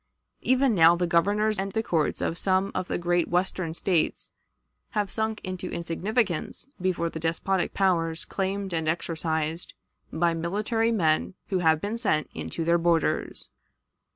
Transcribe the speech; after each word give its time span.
Even 0.41 0.73
now 0.73 0.95
the 0.95 1.05
Governors 1.05 1.59
and 1.59 1.73
the 1.73 1.83
courts 1.83 2.21
of 2.21 2.35
some 2.35 2.71
of 2.73 2.87
the 2.87 2.97
great 2.97 3.27
Western 3.27 3.75
States 3.75 4.31
have 4.97 5.11
sunk 5.11 5.39
into 5.43 5.69
insignificance 5.69 6.65
before 6.81 7.07
the 7.11 7.19
despotic 7.19 7.75
powers 7.75 8.25
claimed 8.25 8.73
and 8.73 8.87
exercised 8.89 9.75
by 10.11 10.33
military 10.33 10.91
men 10.91 11.35
who 11.49 11.59
have 11.59 11.79
been 11.79 11.99
sent 11.99 12.31
into 12.33 12.65
their 12.65 12.79
borders." 12.79 13.49